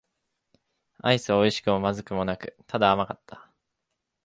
[1.03, 3.51] アイスは美味しくも不味くもなく、ただ甘かった。